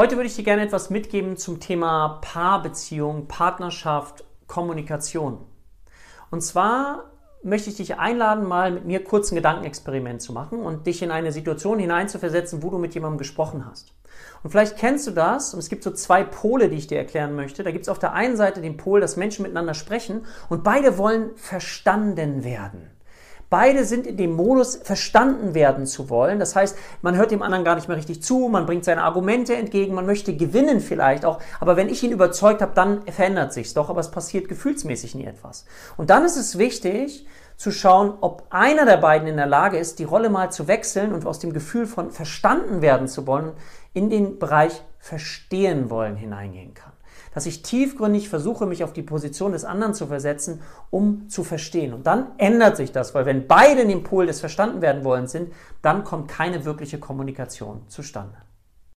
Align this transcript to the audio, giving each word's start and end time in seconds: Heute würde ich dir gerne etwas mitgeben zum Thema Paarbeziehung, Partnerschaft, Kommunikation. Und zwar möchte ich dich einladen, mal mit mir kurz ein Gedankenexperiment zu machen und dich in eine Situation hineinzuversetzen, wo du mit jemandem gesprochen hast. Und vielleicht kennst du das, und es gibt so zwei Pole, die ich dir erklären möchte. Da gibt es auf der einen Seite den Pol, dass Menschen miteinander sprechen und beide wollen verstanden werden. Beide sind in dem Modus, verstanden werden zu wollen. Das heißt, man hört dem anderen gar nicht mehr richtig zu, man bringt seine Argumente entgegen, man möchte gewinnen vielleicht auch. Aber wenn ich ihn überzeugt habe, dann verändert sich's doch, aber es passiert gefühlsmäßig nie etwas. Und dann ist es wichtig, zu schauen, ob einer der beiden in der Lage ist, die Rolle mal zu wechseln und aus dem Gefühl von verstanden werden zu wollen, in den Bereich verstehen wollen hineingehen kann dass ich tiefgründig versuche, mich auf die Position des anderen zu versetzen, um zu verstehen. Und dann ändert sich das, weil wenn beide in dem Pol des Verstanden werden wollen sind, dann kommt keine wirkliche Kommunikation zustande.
Heute 0.00 0.16
würde 0.16 0.28
ich 0.28 0.36
dir 0.36 0.44
gerne 0.44 0.62
etwas 0.62 0.88
mitgeben 0.88 1.36
zum 1.36 1.60
Thema 1.60 2.20
Paarbeziehung, 2.22 3.28
Partnerschaft, 3.28 4.24
Kommunikation. 4.46 5.44
Und 6.30 6.40
zwar 6.40 7.10
möchte 7.42 7.68
ich 7.68 7.76
dich 7.76 7.98
einladen, 7.98 8.48
mal 8.48 8.70
mit 8.70 8.86
mir 8.86 9.04
kurz 9.04 9.30
ein 9.30 9.34
Gedankenexperiment 9.34 10.22
zu 10.22 10.32
machen 10.32 10.60
und 10.60 10.86
dich 10.86 11.02
in 11.02 11.10
eine 11.10 11.32
Situation 11.32 11.78
hineinzuversetzen, 11.78 12.62
wo 12.62 12.70
du 12.70 12.78
mit 12.78 12.94
jemandem 12.94 13.18
gesprochen 13.18 13.66
hast. 13.70 13.92
Und 14.42 14.48
vielleicht 14.48 14.78
kennst 14.78 15.06
du 15.06 15.10
das, 15.10 15.52
und 15.52 15.60
es 15.60 15.68
gibt 15.68 15.82
so 15.82 15.90
zwei 15.90 16.24
Pole, 16.24 16.70
die 16.70 16.76
ich 16.76 16.86
dir 16.86 16.96
erklären 16.96 17.36
möchte. 17.36 17.62
Da 17.62 17.70
gibt 17.70 17.82
es 17.82 17.90
auf 17.90 17.98
der 17.98 18.14
einen 18.14 18.38
Seite 18.38 18.62
den 18.62 18.78
Pol, 18.78 19.02
dass 19.02 19.18
Menschen 19.18 19.42
miteinander 19.42 19.74
sprechen 19.74 20.24
und 20.48 20.64
beide 20.64 20.96
wollen 20.96 21.36
verstanden 21.36 22.42
werden. 22.42 22.90
Beide 23.50 23.84
sind 23.84 24.06
in 24.06 24.16
dem 24.16 24.32
Modus, 24.32 24.76
verstanden 24.76 25.54
werden 25.54 25.84
zu 25.84 26.08
wollen. 26.08 26.38
Das 26.38 26.54
heißt, 26.54 26.76
man 27.02 27.16
hört 27.16 27.32
dem 27.32 27.42
anderen 27.42 27.64
gar 27.64 27.74
nicht 27.74 27.88
mehr 27.88 27.96
richtig 27.96 28.22
zu, 28.22 28.48
man 28.48 28.64
bringt 28.64 28.84
seine 28.84 29.02
Argumente 29.02 29.56
entgegen, 29.56 29.92
man 29.92 30.06
möchte 30.06 30.36
gewinnen 30.36 30.80
vielleicht 30.80 31.24
auch. 31.24 31.40
Aber 31.58 31.76
wenn 31.76 31.88
ich 31.88 32.04
ihn 32.04 32.12
überzeugt 32.12 32.62
habe, 32.62 32.72
dann 32.76 33.02
verändert 33.10 33.52
sich's 33.52 33.74
doch, 33.74 33.90
aber 33.90 34.00
es 34.00 34.12
passiert 34.12 34.48
gefühlsmäßig 34.48 35.16
nie 35.16 35.26
etwas. 35.26 35.64
Und 35.96 36.10
dann 36.10 36.24
ist 36.24 36.36
es 36.36 36.58
wichtig, 36.58 37.26
zu 37.60 37.72
schauen, 37.72 38.14
ob 38.22 38.46
einer 38.48 38.86
der 38.86 38.96
beiden 38.96 39.28
in 39.28 39.36
der 39.36 39.44
Lage 39.44 39.76
ist, 39.76 39.98
die 39.98 40.04
Rolle 40.04 40.30
mal 40.30 40.50
zu 40.50 40.66
wechseln 40.66 41.12
und 41.12 41.26
aus 41.26 41.40
dem 41.40 41.52
Gefühl 41.52 41.86
von 41.86 42.10
verstanden 42.10 42.80
werden 42.80 43.06
zu 43.06 43.26
wollen, 43.26 43.52
in 43.92 44.08
den 44.08 44.38
Bereich 44.38 44.80
verstehen 44.98 45.90
wollen 45.90 46.16
hineingehen 46.16 46.72
kann 46.72 46.92
dass 47.32 47.46
ich 47.46 47.62
tiefgründig 47.62 48.28
versuche, 48.28 48.66
mich 48.66 48.82
auf 48.82 48.92
die 48.92 49.04
Position 49.04 49.52
des 49.52 49.64
anderen 49.64 49.94
zu 49.94 50.08
versetzen, 50.08 50.62
um 50.90 51.28
zu 51.28 51.44
verstehen. 51.44 51.94
Und 51.94 52.04
dann 52.08 52.32
ändert 52.38 52.76
sich 52.76 52.90
das, 52.90 53.14
weil 53.14 53.24
wenn 53.24 53.46
beide 53.46 53.82
in 53.82 53.88
dem 53.88 54.02
Pol 54.02 54.26
des 54.26 54.40
Verstanden 54.40 54.82
werden 54.82 55.04
wollen 55.04 55.28
sind, 55.28 55.52
dann 55.80 56.02
kommt 56.02 56.26
keine 56.26 56.64
wirkliche 56.64 56.98
Kommunikation 56.98 57.82
zustande. 57.86 58.34